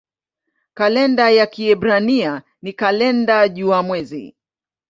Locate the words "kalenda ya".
0.73-1.47